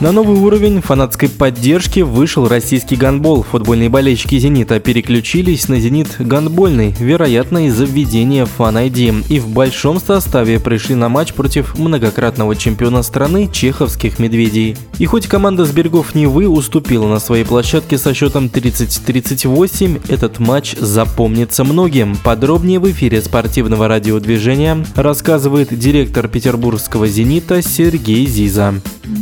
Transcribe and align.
На 0.00 0.10
новый 0.10 0.36
уровень 0.38 0.82
фанатской 0.82 1.28
поддержки 1.28 2.00
вышел 2.00 2.48
российский 2.48 2.96
гандбол. 2.96 3.44
Футбольные 3.44 3.88
болельщики 3.88 4.36
«Зенита» 4.38 4.80
переключились 4.80 5.68
на 5.68 5.78
«Зенит» 5.78 6.16
гандбольный, 6.18 6.94
вероятно, 6.98 7.68
из-за 7.68 7.84
введения 7.84 8.44
фан-ID. 8.44 9.26
И 9.30 9.38
в 9.38 9.48
большом 9.48 10.00
составе 10.00 10.58
пришли 10.58 10.96
на 10.96 11.08
матч 11.08 11.32
против 11.32 11.78
многократного 11.78 12.56
чемпиона 12.56 13.04
страны 13.04 13.48
чеховских 13.50 14.18
«Медведей». 14.18 14.76
И 14.98 15.06
хоть 15.06 15.28
команда 15.28 15.64
с 15.64 15.70
берегов 15.70 16.16
Невы 16.16 16.48
уступила 16.48 17.06
на 17.06 17.20
своей 17.20 17.44
площадке 17.44 17.96
со 17.96 18.12
счетом 18.14 18.46
30-38, 18.46 20.02
этот 20.08 20.40
матч 20.40 20.74
запомнится 20.76 21.62
многим. 21.62 22.16
Подробнее 22.16 22.80
в 22.80 22.90
эфире 22.90 23.22
спортивного 23.22 23.86
радиодвижения 23.86 24.84
рассказывает 24.96 25.78
директор 25.78 26.26
петербургского 26.26 27.06
«Зенита» 27.06 27.62
Сергей 27.62 28.26
Зиза 28.26 28.74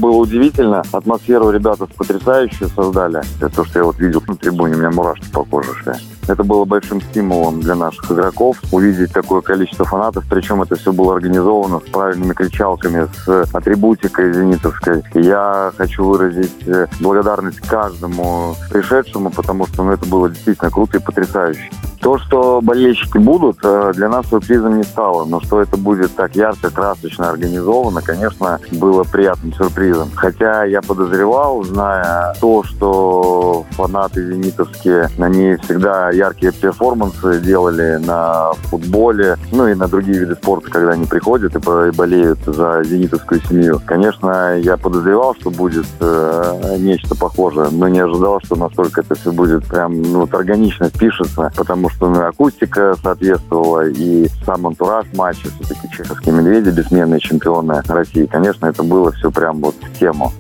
было 0.03 0.17
удивительно. 0.17 0.62
Атмосферу 0.93 1.51
ребята 1.51 1.87
потрясающую 1.87 2.69
создали. 2.71 3.23
То, 3.55 3.65
что 3.65 3.79
я 3.79 3.85
вот 3.85 3.99
видел 3.99 4.23
на 4.27 4.37
трибуне, 4.37 4.75
у 4.75 4.79
меня 4.79 4.91
мурашки 4.91 5.31
по 5.33 5.45
коже 5.45 5.73
шли. 5.83 5.95
Это 6.29 6.45
было 6.45 6.65
большим 6.65 7.01
стимулом 7.01 7.61
для 7.61 7.75
наших 7.75 8.11
игроков 8.13 8.57
увидеть 8.71 9.13
такое 9.13 9.41
количество 9.41 9.85
фанатов. 9.85 10.25
Причем 10.31 10.63
это 10.63 10.77
все 10.77 10.93
было 10.93 11.15
организовано 11.15 11.81
с 11.81 11.91
правильными 11.91 12.33
кричалками, 12.33 13.09
с 13.25 13.55
атрибутикой 13.55 14.33
зенитовской. 14.33 15.03
я 15.15 15.73
хочу 15.77 16.05
выразить 16.05 16.67
э, 16.67 16.87
благодарность 17.01 17.61
каждому 17.61 18.55
пришедшему, 18.71 19.31
потому 19.31 19.67
что 19.67 19.83
ну, 19.83 19.93
это 19.93 20.07
было 20.07 20.29
действительно 20.29 20.71
круто 20.71 20.99
и 20.99 21.03
потрясающе. 21.03 21.71
То, 22.03 22.19
что 22.19 22.61
болельщики 22.61 23.17
будут, 23.19 23.59
э, 23.63 23.93
для 23.95 24.09
нас 24.09 24.27
сюрпризом 24.27 24.77
не 24.77 24.83
стало. 24.83 25.25
Но 25.25 25.41
что 25.41 25.61
это 25.61 25.77
будет 25.77 26.13
так 26.17 26.35
ярко, 26.35 26.69
красочно 26.69 27.31
организовано, 27.31 28.03
конечно, 28.03 28.59
было 28.73 29.05
приятным 29.05 29.53
сюрпризом. 29.55 30.11
Хотя 30.17 30.65
я 30.65 30.83
подозревал, 30.83 31.63
зная 31.63 32.35
то, 32.41 32.65
что 32.65 33.65
фанаты 33.71 34.33
зенитовские 34.33 35.11
на 35.17 35.29
ней 35.29 35.57
всегда 35.59 36.11
яркие 36.11 36.51
перформансы 36.51 37.41
делали 37.41 38.01
на 38.05 38.53
футболе, 38.65 39.37
ну 39.53 39.69
и 39.69 39.75
на 39.75 39.87
другие 39.87 40.19
виды 40.19 40.35
спорта, 40.35 40.71
когда 40.71 40.93
они 40.93 41.07
приходят 41.07 41.55
и 41.55 41.91
болеют 41.93 42.41
за 42.45 42.83
зенитовскую 42.83 43.41
семью. 43.49 43.81
Конечно, 43.87 44.59
я 44.59 44.77
подозревал, 44.77 45.37
что 45.37 45.51
будет 45.51 45.87
э, 46.01 46.77
нечто 46.81 47.15
похожее, 47.15 47.69
но 47.71 47.87
не 47.87 48.01
ожидал, 48.01 48.41
что 48.45 48.57
настолько 48.57 49.03
это 49.03 49.15
все 49.15 49.31
будет 49.31 49.65
прям 49.67 50.03
ну, 50.03 50.21
вот 50.23 50.35
органично 50.35 50.89
впишется, 50.89 51.53
потому 51.57 51.92
что 51.95 52.27
акустика 52.27 52.95
соответствовала, 53.03 53.89
и 53.89 54.29
сам 54.45 54.67
антураж 54.67 55.07
матча, 55.15 55.49
все-таки 55.61 55.91
чеховские 55.91 56.35
медведи, 56.35 56.71
бессменные 56.71 57.21
чемпионы 57.21 57.83
России. 57.89 58.27
Конечно, 58.27 58.67
это 58.67 58.83
было 58.83 59.13
все 59.13 59.31
прям 59.31 59.61
вот 59.61 59.75
в 59.75 59.99
тему 59.99 60.33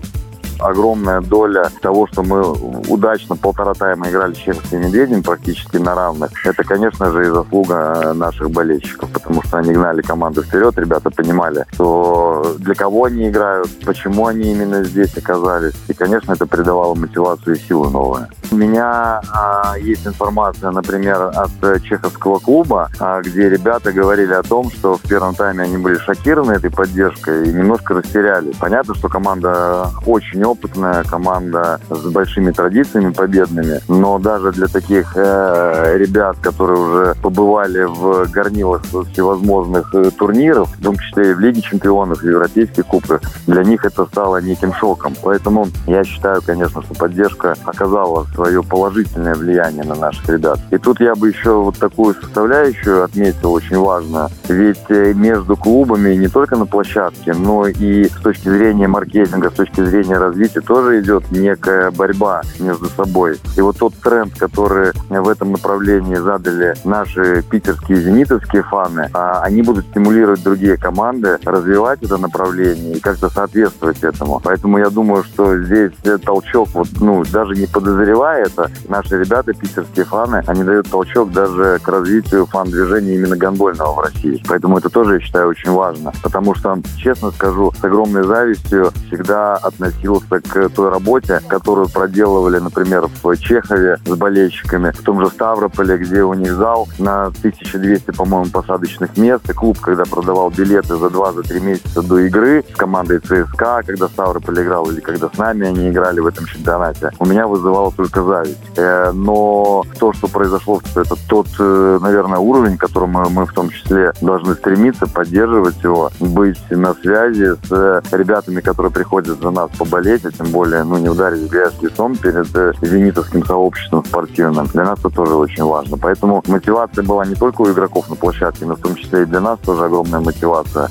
огромная 0.62 1.20
доля 1.20 1.70
того, 1.80 2.06
что 2.06 2.22
мы 2.22 2.42
удачно 2.88 3.36
полтора 3.36 3.74
тайма 3.74 4.08
играли 4.08 4.34
с 4.34 4.38
чешскими 4.38 4.84
медведями 4.84 5.20
практически 5.20 5.76
на 5.76 5.94
равных. 5.94 6.30
Это, 6.46 6.64
конечно 6.64 7.10
же, 7.10 7.26
и 7.26 7.30
заслуга 7.30 8.12
наших 8.14 8.50
болельщиков, 8.50 9.10
потому 9.10 9.42
что 9.42 9.58
они 9.58 9.72
гнали 9.72 10.02
команду 10.02 10.42
вперед. 10.42 10.76
Ребята 10.78 11.10
понимали, 11.10 11.64
что 11.72 12.56
для 12.58 12.74
кого 12.74 13.04
они 13.04 13.28
играют, 13.28 13.68
почему 13.84 14.26
они 14.26 14.52
именно 14.52 14.84
здесь 14.84 15.16
оказались. 15.16 15.74
И, 15.88 15.94
конечно, 15.94 16.32
это 16.32 16.46
придавало 16.46 16.94
мотивацию 16.94 17.56
и 17.56 17.58
силы 17.58 17.90
новые. 17.90 18.28
У 18.52 18.54
меня 18.54 19.22
а, 19.32 19.76
есть 19.78 20.06
информация, 20.06 20.72
например, 20.72 21.32
от 21.34 21.82
чеховского 21.82 22.38
клуба, 22.38 22.90
а, 23.00 23.22
где 23.22 23.48
ребята 23.48 23.92
говорили 23.92 24.34
о 24.34 24.42
том, 24.42 24.70
что 24.70 24.98
в 24.98 25.00
первом 25.00 25.34
тайме 25.34 25.64
они 25.64 25.78
были 25.78 25.96
шокированы 25.96 26.52
этой 26.52 26.70
поддержкой 26.70 27.48
и 27.48 27.52
немножко 27.52 27.94
растерялись. 27.94 28.54
Понятно, 28.58 28.94
что 28.94 29.08
команда 29.08 29.88
очень 30.04 30.44
опытная, 30.44 31.02
команда 31.04 31.80
с 31.88 32.04
большими 32.04 32.50
традициями 32.50 33.14
победными, 33.14 33.80
но 33.88 34.18
даже 34.18 34.52
для 34.52 34.66
таких 34.66 35.16
э, 35.16 35.96
ребят, 35.96 36.36
которые 36.42 36.78
уже 36.78 37.14
побывали 37.22 37.84
в 37.84 38.30
горнилах 38.30 38.82
всевозможных 38.84 39.94
э, 39.94 40.10
турниров, 40.10 40.68
в 40.76 40.82
том 40.82 40.98
числе 40.98 41.30
и 41.30 41.34
в 41.34 41.40
Лиге 41.40 41.62
чемпионов, 41.62 42.18
в 42.18 42.26
Европейских 42.26 42.84
кубках, 42.84 43.22
для 43.46 43.64
них 43.64 43.86
это 43.86 44.04
стало 44.04 44.42
неким 44.42 44.74
шоком. 44.74 45.14
Поэтому 45.22 45.68
я 45.86 46.04
считаю, 46.04 46.42
конечно, 46.42 46.82
что 46.82 46.94
поддержка 46.94 47.54
оказала 47.64 48.26
свое 48.42 48.62
положительное 48.62 49.36
влияние 49.36 49.84
на 49.84 49.94
наших 49.94 50.28
ребят. 50.28 50.58
И 50.70 50.78
тут 50.78 51.00
я 51.00 51.14
бы 51.14 51.28
еще 51.28 51.52
вот 51.52 51.78
такую 51.78 52.14
составляющую 52.14 53.04
отметил 53.04 53.52
очень 53.52 53.78
важно. 53.78 54.30
Ведь 54.48 54.82
э, 54.88 55.12
между 55.14 55.56
клубами 55.56 56.14
не 56.14 56.26
только 56.26 56.56
на 56.56 56.66
площадке, 56.66 57.34
но 57.34 57.68
и 57.68 58.06
с 58.06 58.20
точки 58.20 58.48
зрения 58.48 58.88
маркетинга, 58.88 59.50
с 59.50 59.54
точки 59.54 59.84
зрения 59.84 60.18
развития 60.18 60.60
тоже 60.60 61.00
идет 61.00 61.30
некая 61.30 61.92
борьба 61.92 62.42
между 62.58 62.86
собой. 62.86 63.38
И 63.56 63.60
вот 63.60 63.78
тот 63.78 63.94
тренд, 64.02 64.36
который 64.36 64.90
в 65.08 65.28
этом 65.28 65.52
направлении 65.52 66.16
задали 66.16 66.74
наши 66.84 67.44
питерские 67.48 67.98
зенитовские 67.98 68.64
фаны, 68.64 69.08
а, 69.14 69.42
они 69.42 69.62
будут 69.62 69.86
стимулировать 69.86 70.42
другие 70.42 70.76
команды 70.76 71.38
развивать 71.44 72.02
это 72.02 72.16
направление 72.16 72.94
и 72.94 73.00
как-то 73.00 73.28
соответствовать 73.28 74.02
этому. 74.02 74.40
Поэтому 74.42 74.78
я 74.78 74.90
думаю, 74.90 75.22
что 75.22 75.56
здесь 75.62 75.92
толчок, 76.24 76.70
вот, 76.74 76.88
ну, 77.00 77.22
даже 77.30 77.54
не 77.54 77.66
подозревая 77.66 78.31
это, 78.38 78.70
наши 78.88 79.18
ребята, 79.18 79.52
питерские 79.52 80.04
фаны, 80.04 80.42
они 80.46 80.64
дают 80.64 80.90
толчок 80.90 81.30
даже 81.32 81.78
к 81.82 81.88
развитию 81.88 82.46
фан-движения 82.46 83.14
именно 83.14 83.36
гандбольного 83.36 83.94
в 83.94 84.00
России. 84.00 84.42
Поэтому 84.48 84.78
это 84.78 84.88
тоже, 84.88 85.14
я 85.14 85.20
считаю, 85.20 85.48
очень 85.48 85.70
важно. 85.70 86.12
Потому 86.22 86.54
что, 86.54 86.78
честно 86.96 87.30
скажу, 87.30 87.72
с 87.78 87.84
огромной 87.84 88.24
завистью 88.24 88.90
всегда 89.06 89.56
относился 89.56 90.40
к 90.40 90.68
той 90.70 90.90
работе, 90.90 91.40
которую 91.48 91.88
проделывали, 91.88 92.58
например, 92.58 93.08
в 93.22 93.36
Чехове 93.36 93.96
с 94.04 94.10
болельщиками, 94.10 94.90
в 94.90 95.02
том 95.02 95.20
же 95.20 95.30
Ставрополе, 95.30 95.96
где 95.98 96.22
у 96.22 96.34
них 96.34 96.52
зал 96.52 96.88
на 96.98 97.26
1200, 97.26 98.10
по-моему, 98.12 98.50
посадочных 98.50 99.16
мест. 99.16 99.48
И 99.48 99.52
клуб, 99.52 99.78
когда 99.80 100.04
продавал 100.04 100.50
билеты 100.50 100.96
за 100.96 101.06
2-3 101.06 101.60
месяца 101.60 102.02
до 102.02 102.18
игры 102.20 102.64
с 102.72 102.76
командой 102.76 103.18
ЦСКА, 103.18 103.82
когда 103.86 104.08
Ставрополь 104.08 104.62
играл 104.62 104.90
или 104.90 105.00
когда 105.00 105.28
с 105.28 105.38
нами 105.38 105.66
они 105.66 105.90
играли 105.90 106.20
в 106.20 106.26
этом 106.26 106.46
чемпионате, 106.46 107.10
у 107.18 107.26
меня 107.26 107.46
вызывало 107.46 107.92
только 107.92 108.21
зависть. 108.24 108.58
Э, 108.76 109.12
но 109.12 109.84
то, 109.98 110.12
что 110.12 110.28
произошло, 110.28 110.80
это 110.94 111.16
тот, 111.28 111.46
э, 111.58 111.98
наверное, 112.00 112.38
уровень, 112.38 112.76
к 112.76 112.80
которому 112.80 113.28
мы 113.30 113.46
в 113.46 113.52
том 113.52 113.70
числе 113.70 114.12
должны 114.20 114.54
стремиться, 114.54 115.06
поддерживать 115.06 115.82
его, 115.82 116.10
быть 116.20 116.58
на 116.70 116.94
связи 116.94 117.54
с 117.66 117.70
э, 117.70 118.00
ребятами, 118.12 118.60
которые 118.60 118.92
приходят 118.92 119.40
за 119.40 119.50
нас 119.50 119.70
поболеть, 119.78 120.24
а 120.24 120.32
тем 120.32 120.48
более, 120.50 120.84
ну, 120.84 120.98
не 120.98 121.08
ударить 121.08 121.50
грязь 121.50 121.74
лицом 121.80 122.16
перед 122.16 122.46
зенитовским 122.82 123.44
сообществом 123.44 124.04
спортивным. 124.04 124.66
Для 124.66 124.84
нас 124.84 124.98
это 125.00 125.10
тоже 125.10 125.34
очень 125.34 125.64
важно. 125.64 125.96
Поэтому 125.96 126.42
мотивация 126.46 127.04
была 127.04 127.24
не 127.24 127.34
только 127.34 127.62
у 127.62 127.70
игроков 127.70 128.08
на 128.08 128.16
площадке, 128.16 128.66
но 128.66 128.76
в 128.76 128.80
том 128.80 128.94
числе 128.94 129.22
и 129.22 129.26
для 129.26 129.40
нас 129.40 129.58
тоже 129.60 129.84
огромная 129.84 130.20
мотивация. 130.20 130.88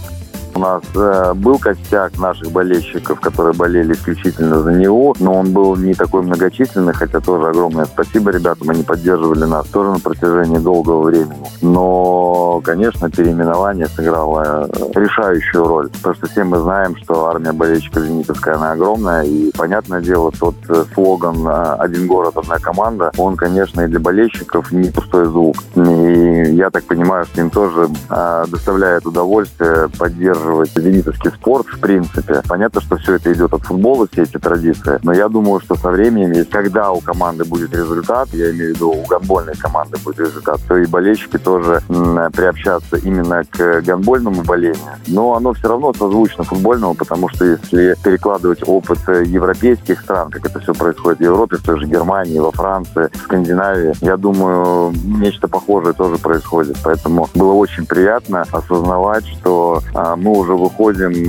У 0.53 0.59
нас 0.59 0.83
э, 0.95 1.33
был 1.35 1.57
костяк 1.57 2.19
наших 2.19 2.51
болельщиков, 2.51 3.19
которые 3.21 3.53
болели 3.53 3.93
исключительно 3.93 4.59
за 4.59 4.73
него, 4.73 5.15
но 5.19 5.33
он 5.33 5.53
был 5.53 5.77
не 5.77 5.93
такой 5.93 6.23
многочисленный, 6.23 6.93
хотя 6.93 7.21
тоже 7.21 7.47
огромное 7.47 7.85
спасибо 7.85 8.31
ребятам, 8.31 8.69
они 8.69 8.83
поддерживали 8.83 9.45
нас 9.45 9.65
тоже 9.67 9.91
на 9.91 9.99
протяжении 9.99 10.57
долгого 10.57 11.03
времени. 11.03 11.47
Но, 11.61 12.61
конечно, 12.65 13.09
переименование 13.09 13.87
сыграло 13.87 14.67
э, 14.67 14.99
решающую 14.99 15.63
роль, 15.63 15.89
потому 15.89 16.15
что 16.15 16.27
все 16.27 16.43
мы 16.43 16.59
знаем, 16.59 16.97
что 16.97 17.27
армия 17.27 17.53
болельщиков 17.53 18.03
Зенитовская, 18.03 18.55
она 18.55 18.73
огромная, 18.73 19.23
и, 19.23 19.51
понятное 19.51 20.01
дело, 20.01 20.31
тот 20.37 20.55
э, 20.67 20.83
слоган 20.93 21.47
э, 21.47 21.75
«Один 21.79 22.07
город, 22.07 22.35
одна 22.35 22.59
команда», 22.59 23.11
он, 23.17 23.37
конечно, 23.37 23.81
и 23.81 23.87
для 23.87 23.99
болельщиков 23.99 24.71
не 24.73 24.89
пустой 24.89 25.27
звук. 25.27 25.55
И 25.75 26.55
я 26.55 26.69
так 26.69 26.83
понимаю, 26.83 27.25
что 27.25 27.41
им 27.41 27.49
тоже 27.49 27.87
доставляет 28.09 29.05
удовольствие 29.05 29.89
поддерживать 29.97 30.40
поддерживать 30.41 30.71
зенитовский 30.75 31.31
спорт, 31.31 31.67
в 31.67 31.79
принципе. 31.79 32.41
Понятно, 32.47 32.81
что 32.81 32.97
все 32.97 33.15
это 33.15 33.31
идет 33.33 33.53
от 33.53 33.63
футбола, 33.63 34.07
все 34.11 34.23
эти 34.23 34.37
традиции. 34.37 34.99
Но 35.03 35.13
я 35.13 35.29
думаю, 35.29 35.59
что 35.61 35.75
со 35.75 35.89
временем, 35.89 36.45
когда 36.49 36.91
у 36.91 36.99
команды 36.99 37.45
будет 37.45 37.73
результат, 37.73 38.29
я 38.33 38.51
имею 38.51 38.73
в 38.73 38.75
виду 38.75 38.91
у 38.91 39.05
гонбольной 39.05 39.55
команды 39.55 39.97
будет 40.03 40.19
результат, 40.19 40.59
то 40.67 40.77
и 40.77 40.85
болельщики 40.85 41.37
тоже 41.37 41.81
приобщаться 41.87 42.97
именно 42.97 43.43
к 43.49 43.81
гонбольному 43.81 44.43
болению. 44.43 44.77
Но 45.07 45.35
оно 45.35 45.53
все 45.53 45.67
равно 45.67 45.93
созвучно 45.93 46.43
футбольному, 46.43 46.95
потому 46.95 47.29
что 47.29 47.45
если 47.45 47.95
перекладывать 48.03 48.63
опыт 48.65 48.99
европейских 49.07 50.01
стран, 50.01 50.31
как 50.31 50.45
это 50.45 50.59
все 50.59 50.73
происходит 50.73 51.19
в 51.19 51.23
Европе, 51.23 51.57
в 51.57 51.63
той 51.63 51.79
же 51.79 51.85
Германии, 51.85 52.39
во 52.39 52.51
Франции, 52.51 53.09
в 53.13 53.17
Скандинавии, 53.17 53.93
я 54.01 54.17
думаю, 54.17 54.93
нечто 55.03 55.47
похожее 55.47 55.93
тоже 55.93 56.17
происходит. 56.17 56.77
Поэтому 56.83 57.27
было 57.35 57.53
очень 57.53 57.85
приятно 57.85 58.45
осознавать, 58.51 59.27
что 59.27 59.81
а, 59.93 60.15
мы 60.15 60.30
мы 60.31 60.39
уже 60.39 60.53
выходим 60.53 61.25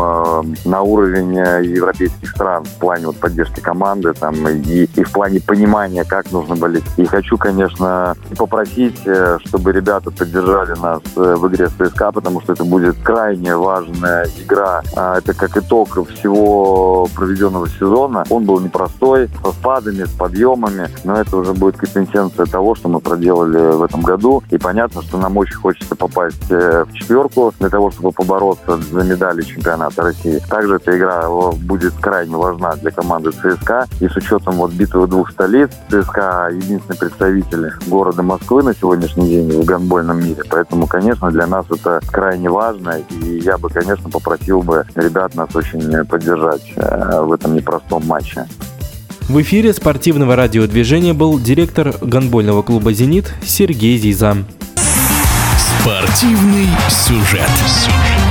на 0.64 0.82
уровень 0.82 1.34
европейских 1.34 2.30
стран 2.30 2.64
в 2.64 2.78
плане 2.78 3.06
вот 3.06 3.16
поддержки 3.16 3.60
команды 3.60 4.12
там, 4.12 4.46
и, 4.48 4.84
и 4.84 5.02
в 5.02 5.10
плане 5.10 5.40
понимания, 5.40 6.04
как 6.04 6.30
нужно 6.30 6.54
болеть. 6.54 6.84
И 6.96 7.04
хочу, 7.04 7.36
конечно, 7.36 8.14
попросить, 8.36 9.00
чтобы 9.44 9.72
ребята 9.72 10.10
поддержали 10.10 10.78
нас 10.78 11.00
в 11.16 11.48
игре 11.48 11.68
с 11.68 11.72
ЦСКА, 11.72 12.12
потому 12.12 12.40
что 12.42 12.52
это 12.52 12.64
будет 12.64 12.96
крайне 13.02 13.56
важная 13.56 14.28
игра. 14.38 14.82
А, 14.94 15.18
это 15.18 15.34
как 15.34 15.56
итог 15.56 15.88
всего 16.10 17.08
проведенного 17.14 17.68
сезона. 17.68 18.24
Он 18.30 18.44
был 18.44 18.60
непростой, 18.60 19.28
со 19.42 19.52
спадами, 19.52 20.04
с 20.04 20.10
подъемами, 20.10 20.88
но 21.04 21.16
это 21.16 21.36
уже 21.36 21.54
будет 21.54 21.76
компенсация 21.76 22.46
того, 22.46 22.74
что 22.74 22.88
мы 22.88 23.00
проделали 23.00 23.76
в 23.76 23.82
этом 23.82 24.02
году. 24.02 24.42
И 24.50 24.58
понятно, 24.58 25.02
что 25.02 25.18
нам 25.18 25.36
очень 25.36 25.56
хочется 25.56 25.96
попасть 25.96 26.50
э, 26.50 26.84
в 26.84 26.92
четверку 26.92 27.52
для 27.58 27.68
того, 27.68 27.90
чтобы 27.90 28.12
побороться 28.12 28.76
за 28.92 29.04
медали 29.04 29.42
чемпионата 29.42 30.02
России. 30.02 30.40
Также 30.48 30.76
эта 30.76 30.96
игра 30.96 31.28
будет 31.56 31.94
крайне 32.00 32.36
важна 32.36 32.74
для 32.76 32.90
команды 32.90 33.30
ЦСКА. 33.30 33.86
И 34.00 34.08
с 34.08 34.16
учетом 34.16 34.56
вот 34.56 34.72
битвы 34.72 35.06
двух 35.06 35.30
столиц, 35.30 35.70
ЦСКА 35.88 36.50
единственный 36.52 36.96
представитель 36.96 37.72
города 37.86 38.22
Москвы 38.22 38.62
на 38.62 38.74
сегодняшний 38.74 39.28
день 39.28 39.62
в 39.62 39.64
гандбольном 39.64 40.18
мире. 40.18 40.42
Поэтому, 40.48 40.86
конечно, 40.86 41.30
для 41.30 41.46
нас 41.46 41.66
это 41.70 42.00
крайне 42.10 42.50
важно. 42.50 42.98
И 43.10 43.40
я 43.40 43.58
бы, 43.58 43.68
конечно, 43.68 44.10
попросил 44.10 44.62
бы 44.62 44.84
ребят 44.94 45.34
нас 45.34 45.54
очень 45.54 46.04
поддержать 46.06 46.72
э, 46.76 47.20
в 47.22 47.32
этом 47.32 47.54
непростом 47.54 48.06
матче. 48.06 48.46
В 49.28 49.40
эфире 49.40 49.72
спортивного 49.72 50.36
радиодвижения 50.36 51.14
был 51.14 51.38
директор 51.38 51.94
гонбольного 52.00 52.62
клуба 52.62 52.92
«Зенит» 52.92 53.32
Сергей 53.44 53.96
Зиза. 53.96 54.36
Спортивный 55.56 56.68
сюжет. 56.88 57.48
сюжет. 57.66 58.21